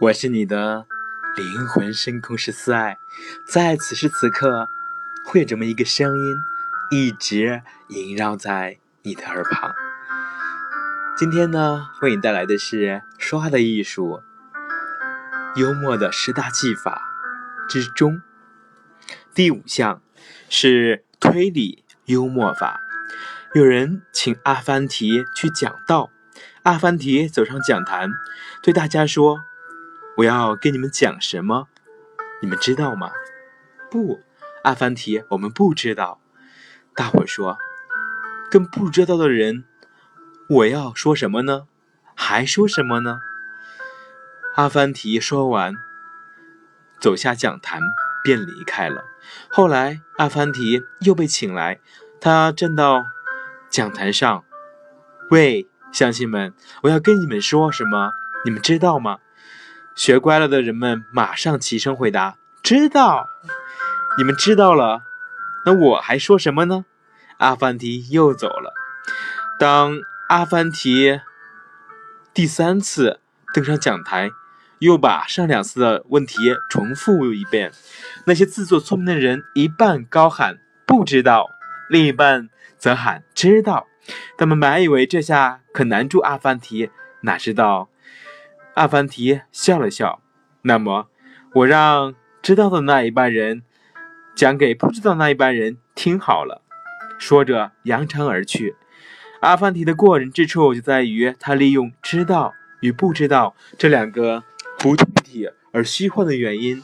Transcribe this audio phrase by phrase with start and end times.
[0.00, 0.86] 我是你的
[1.36, 2.96] 灵魂深空十四爱，
[3.46, 4.66] 在此时此刻，
[5.26, 6.42] 会有这么一个声音，
[6.90, 9.74] 一直萦绕在你的耳旁。
[11.18, 14.22] 今天呢，为你带来的是说话的艺术，
[15.56, 17.02] 幽默的十大技法
[17.68, 18.22] 之中，
[19.34, 20.00] 第五项
[20.48, 22.80] 是推理幽默法。
[23.54, 26.08] 有人请阿凡提去讲道，
[26.62, 28.08] 阿凡提走上讲坛，
[28.62, 29.42] 对大家说。
[30.20, 31.66] 我要跟你们讲什么？
[32.42, 33.10] 你们知道吗？
[33.90, 34.20] 不，
[34.64, 36.20] 阿凡提，我们不知道。
[36.94, 37.56] 大伙说，
[38.50, 39.64] 跟不知道的人，
[40.46, 41.66] 我要说什么呢？
[42.14, 43.20] 还说什么呢？
[44.56, 45.74] 阿凡提说完，
[47.00, 47.80] 走下讲坛
[48.22, 49.06] 便离开了。
[49.48, 51.80] 后来，阿凡提又被请来，
[52.20, 53.06] 他站到
[53.70, 54.44] 讲坛上，
[55.30, 58.12] 喂，乡亲们，我要跟你们说什么？
[58.44, 59.18] 你们知道吗？
[60.00, 63.28] 学乖了的人们马上齐声回答：“知道。”
[64.16, 65.02] 你们知道了，
[65.66, 66.86] 那我还说什么呢？
[67.36, 68.72] 阿凡提又走了。
[69.58, 71.20] 当阿凡提
[72.32, 73.20] 第三次
[73.52, 74.30] 登上讲台，
[74.78, 76.38] 又把上两次的问题
[76.70, 77.70] 重复一遍。
[78.24, 81.50] 那些自作聪明的人一半高喊“不知道”，
[81.90, 82.48] 另一半
[82.78, 83.86] 则喊“知道”。
[84.38, 87.90] 他们本以为这下可难住阿凡提，哪知道。
[88.80, 90.22] 阿凡提笑了笑，
[90.62, 91.08] 那么
[91.52, 93.62] 我让知道的那一半人
[94.34, 96.62] 讲给不知道那一半人听好了。
[97.18, 98.76] 说着扬长而去。
[99.40, 104.44] 阿凡提的过人之处就在于他利用知道与不知道这两个
[104.78, 106.82] 不具体而虚幻的原因，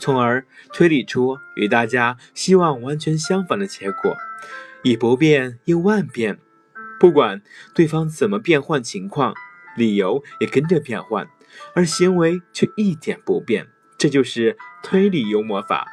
[0.00, 4.16] 从而推理出与大家希望完全相反的结果，
[4.82, 6.40] 以不变应万变，
[6.98, 9.34] 不管对方怎么变换情况。
[9.76, 11.28] 理由也跟着变换，
[11.74, 13.68] 而行为却一点不变。
[13.96, 15.86] 这就是推理幽默法，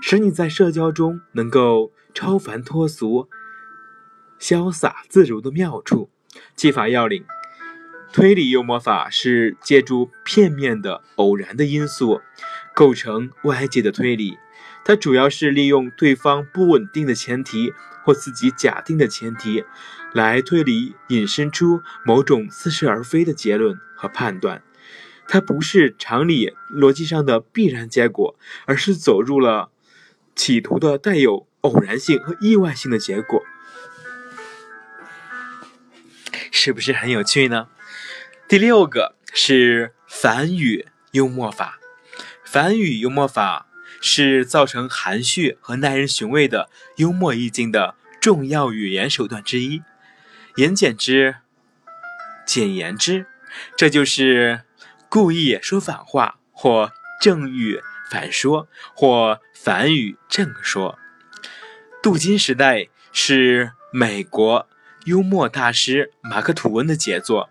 [0.00, 3.28] 使你在社交中能够超凡脱俗、
[4.38, 6.10] 潇洒自如的妙处。
[6.54, 7.24] 技法要领：
[8.12, 12.20] 推理幽默法是借助片面的、偶然的因素
[12.74, 14.38] 构成外界的推理。
[14.84, 17.72] 它主要是利用对方不稳定的前提
[18.04, 19.64] 或自己假定的前提。
[20.16, 24.62] 来推理，引申出某种似是而非的结论和判断，
[25.28, 28.34] 它不是常理逻辑上的必然结果，
[28.64, 29.70] 而是走入了
[30.34, 33.42] 企图的带有偶然性和意外性的结果，
[36.50, 37.68] 是不是很有趣呢？
[38.48, 41.78] 第六个是反语幽默法，
[42.42, 43.66] 反语幽默法
[44.00, 49.82] 是造成含蓄和耐人寻味的幽默意境的重要语言手段之一。
[50.56, 51.36] 言简之，
[52.46, 53.26] 简言之，
[53.76, 54.62] 这就是
[55.10, 56.90] 故意说反话，或
[57.20, 60.98] 正语反说，或反语正说。
[62.02, 64.66] 镀金时代是美国
[65.04, 67.50] 幽默大师马克吐温的杰作，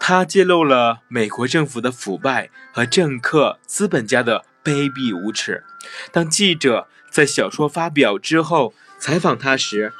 [0.00, 5.62] 他揭露了美国政府的腐败和政客资本家的卑鄙无耻。
[6.10, 9.92] 当记者在小说发表之后采访他时，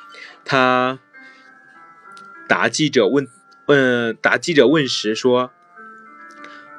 [0.45, 0.99] 他。
[2.51, 3.29] 答记者问，
[3.67, 5.53] 问答记者问时说：“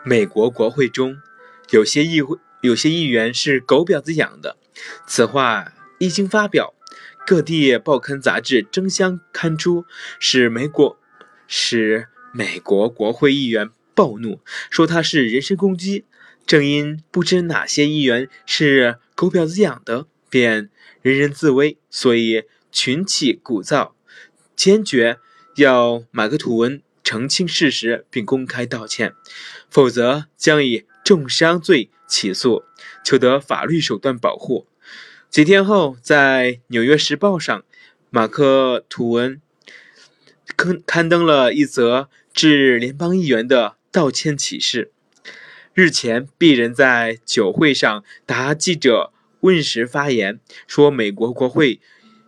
[0.04, 1.16] 美国国会中
[1.70, 4.58] 有些议会有些议员是狗婊子养的。”
[5.08, 6.74] 此话一经发表，
[7.26, 9.86] 各地报刊杂志争相刊出，
[10.20, 11.00] 使美国
[11.48, 16.04] 使美国国会议员暴怒，说他是人身攻击。
[16.46, 20.70] 正因不知哪些议员是狗婊子养的，便
[21.02, 22.44] 人人自危，所以
[22.74, 23.92] 群起鼓噪，
[24.54, 25.20] 坚决。
[25.56, 29.14] 要马克吐温澄清事实并公开道歉，
[29.70, 32.64] 否则将以重伤罪起诉，
[33.04, 34.68] 求得法律手段保护。
[35.30, 37.64] 几天后，在《纽约时报》上，
[38.10, 39.42] 马克吐温
[40.56, 44.92] 刊刊登了一则致联邦议员的道歉启事。
[45.74, 51.80] 日前，鄙人在酒会上答记者问时发言，说美国国会。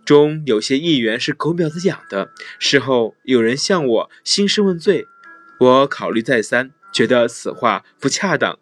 [0.05, 2.31] 中有些议员是狗婊子养的。
[2.59, 5.07] 事后有人向我兴师问罪，
[5.59, 8.59] 我考虑再三，觉得此话不恰当，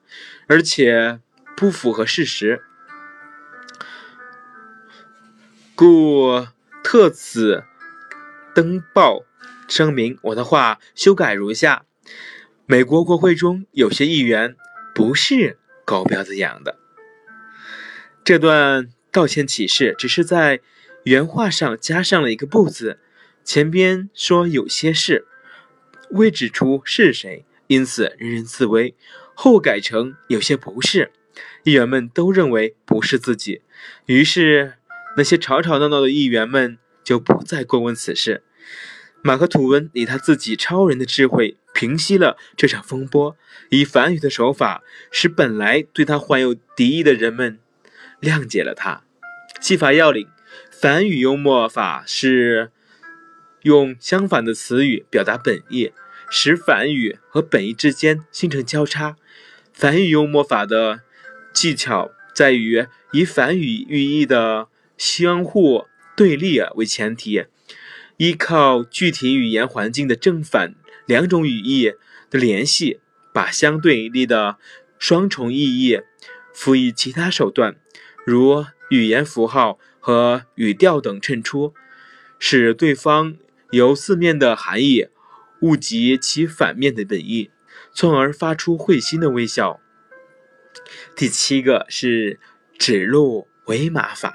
[0.48, 1.20] 而且
[1.58, 2.64] 不符合事实，
[5.74, 6.48] 故
[6.84, 7.64] 特此
[8.54, 9.24] 登报
[9.68, 10.20] 声明。
[10.22, 11.86] 我的话修改如下：
[12.66, 14.56] 美国国会中有些议员
[14.94, 16.78] 不是狗婊子养的。
[18.24, 20.62] 这段道歉启事只是在。
[21.04, 23.00] 原话上加上了一个“不”字，
[23.44, 25.26] 前边说有些事
[26.12, 28.96] 未指出是谁，因此人人自危。
[29.34, 31.12] 后改成有些不是。
[31.64, 33.62] 议员们都认为不是自己，
[34.06, 34.74] 于是
[35.18, 38.44] 那些吵吵闹闹的议员们就不再过问此事。
[39.24, 43.38] 马克吐温以他自己超人的智慧平息了这场风波，
[43.70, 47.60] 以反语的手法使本来对他怀有敌意的人们
[48.20, 49.04] 谅解了他。
[49.60, 50.28] 技法要领：
[50.82, 52.72] 反语幽默法是
[53.62, 55.92] 用相反的词语表达本意，
[56.28, 59.16] 使反语和本意之间形成交叉。
[59.72, 61.02] 反语幽默法的
[61.54, 65.86] 技巧在于以反语寓意的相互
[66.18, 67.46] 对立为前提。
[68.18, 70.74] 依靠具体语言环境的正反
[71.06, 71.94] 两种语义
[72.32, 73.00] 的联系，
[73.32, 74.58] 把相对立的
[74.98, 76.00] 双重意义
[76.52, 77.76] 辅以其他手段，
[78.26, 81.74] 如语言符号和语调等衬出，
[82.38, 83.38] 使对方
[83.70, 85.08] 由字面的含义
[85.62, 87.52] 误及其反面的本意，
[87.94, 89.80] 从而发出会心的微笑。
[91.16, 92.40] 第七个是
[92.78, 94.30] 指鹿为马法，《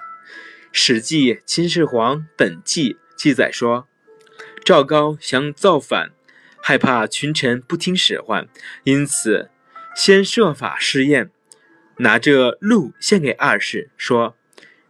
[0.70, 2.94] 史记·秦始皇本纪》。
[3.16, 3.88] 记载说，
[4.62, 6.10] 赵高想造反，
[6.62, 8.46] 害怕群臣不听使唤，
[8.84, 9.50] 因此
[9.96, 11.30] 先设法试验，
[11.96, 14.36] 拿着鹿献给二世，说：“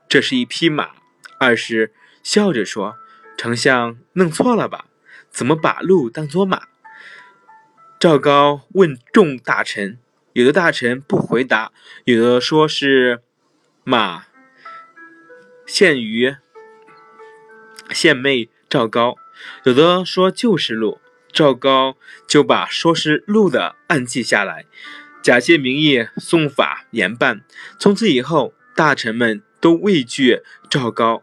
[0.09, 0.91] 这是一匹马。”
[1.39, 1.93] 二是
[2.23, 2.97] 笑着说
[3.37, 4.87] ：“丞相弄错了吧？
[5.31, 6.63] 怎么把鹿当作马？”
[8.01, 9.99] 赵高问众大臣，
[10.33, 11.73] 有的大臣不回答，
[12.05, 13.23] 有的说是
[13.85, 14.27] 马
[15.67, 16.37] 献于。
[17.91, 19.17] 献媚赵高，
[19.63, 21.01] 有的说就是鹿，
[21.33, 24.67] 赵高就把说是鹿的案记下来，
[25.23, 27.43] 假借名义送法严办。
[27.79, 31.23] 从此以后，大臣们都畏惧赵高。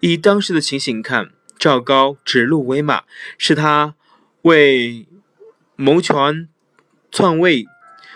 [0.00, 3.04] 以当时的情形看，赵高指鹿为马，
[3.36, 3.94] 是他
[4.42, 5.06] 为
[5.76, 6.48] 谋权
[7.10, 7.66] 篡位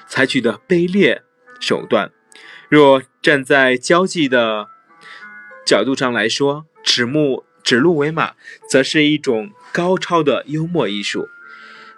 [0.06, 1.22] 采取的卑劣
[1.60, 2.12] 手段。
[2.68, 4.68] 若站在交际的
[5.66, 7.44] 角度上来说，指目。
[7.64, 8.32] 指鹿为马，
[8.68, 11.28] 则是一种高超的幽默艺术。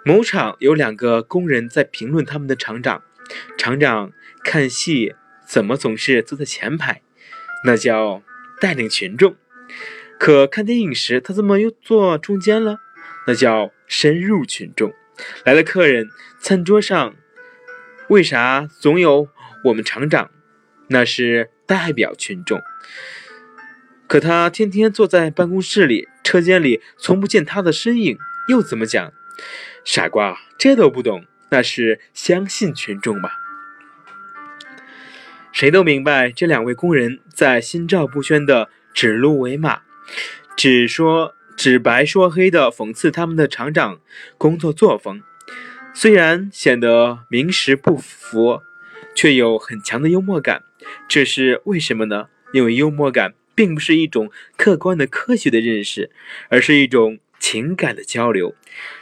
[0.05, 3.01] 某场有两个工人在评论他们的厂长，
[3.57, 4.11] 厂长
[4.43, 5.15] 看戏
[5.47, 7.01] 怎么总是坐在前排，
[7.65, 8.21] 那叫
[8.61, 9.33] 带领群众；
[10.19, 12.79] 可看电影时，他怎么又坐中间了，
[13.25, 14.93] 那叫深入群众。
[15.43, 16.09] 来了客人，
[16.39, 17.15] 餐桌上
[18.09, 19.27] 为啥总有
[19.63, 20.29] 我们厂长？
[20.89, 22.61] 那是代表群众。
[24.07, 29.11] 可他天天坐在办公室里，车间里从不见他的身影，又怎么讲？
[29.83, 33.31] 傻瓜，这都不懂，那是相信群众嘛？
[35.55, 39.83] 谁都明白，这两位工人在心照不宣的指鹿为马，
[40.57, 44.01] 只说指白说黑的讽刺他们的厂长
[44.37, 45.23] 工作作风，
[45.93, 48.63] 虽然显得名实不符，
[49.15, 50.63] 却有很强的幽默感。
[51.07, 52.27] 这是为什么呢？
[52.51, 53.33] 因为幽默感。
[53.57, 56.11] 并不是一种客观的科学的认识，
[56.49, 58.53] 而是一种情感的交流。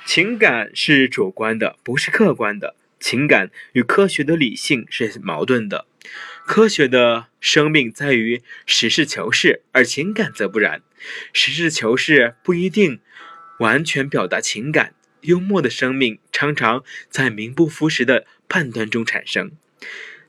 [0.05, 2.75] 情感是主观的，不是客观的。
[2.99, 5.87] 情感与科学的理性是矛盾的。
[6.45, 10.81] 科学的生命在于实事求是，而情感则不然。
[11.31, 12.99] 实事求是不一定
[13.59, 14.93] 完全表达情感。
[15.21, 19.51] 幽默的生命常常在名不符实的判断中产生。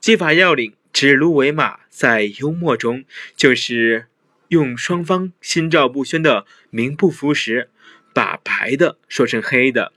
[0.00, 3.04] 技法要领：指鹿为马，在幽默中
[3.36, 4.06] 就是。
[4.48, 7.70] 用双方心照不宣的名不符实，
[8.12, 9.92] 把白的说成黑的，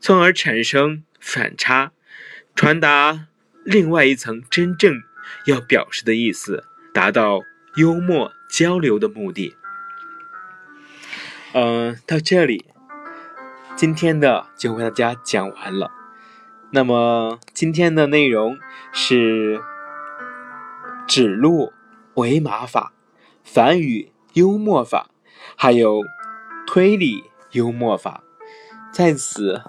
[0.00, 1.92] 从而产生反差，
[2.54, 3.26] 传达
[3.64, 5.02] 另外一层真正
[5.44, 7.40] 要表示的意思，达到
[7.76, 9.56] 幽默交流的目的。
[11.52, 12.66] 嗯，到这里，
[13.76, 15.90] 今天的就为大家讲完了。
[16.70, 18.58] 那么今天的内容
[18.92, 19.60] 是
[21.06, 21.72] 指鹿
[22.14, 22.92] 为马法。
[23.42, 25.08] 反语幽默法，
[25.56, 26.02] 还有
[26.66, 28.22] 推理幽默法，
[28.92, 29.62] 在此，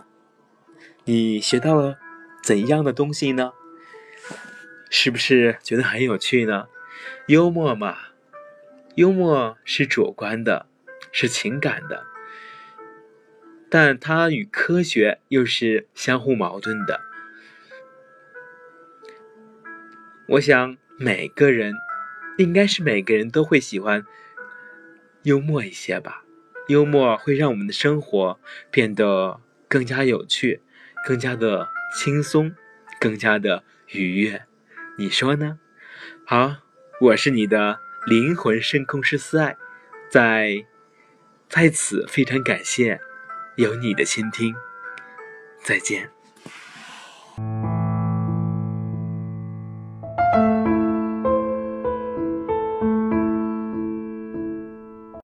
[1.05, 1.97] 你学到了
[2.43, 3.53] 怎样的东西呢？
[4.89, 6.67] 是不是觉得很有趣呢？
[7.27, 7.97] 幽默嘛，
[8.95, 10.65] 幽默是主观的，
[11.11, 12.05] 是情感的，
[13.69, 17.01] 但它与科学又是相互矛盾的。
[20.27, 21.73] 我想每个人。
[22.37, 24.05] 应该是每个人都会喜欢
[25.23, 26.23] 幽默一些吧，
[26.69, 28.39] 幽默会让我们的生活
[28.71, 30.61] 变得更加有趣，
[31.05, 31.67] 更加的
[31.97, 32.55] 轻松，
[32.97, 34.45] 更加的愉悦，
[34.99, 35.57] 你说呢？
[36.25, 36.57] 好，
[36.99, 39.55] 我是你的灵魂深空师思爱，
[40.09, 40.65] 在
[41.47, 42.99] 在此非常感谢
[43.55, 44.53] 有你的倾听，
[45.63, 46.11] 再见。